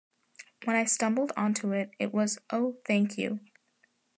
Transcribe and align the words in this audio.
When 0.63 0.75
I 0.75 0.85
stumbled 0.85 1.31
onto 1.37 1.73
it, 1.73 1.91
it 1.99 2.11
was 2.11 2.39
'Oh, 2.49 2.77
thank 2.87 3.19
you! 3.19 3.39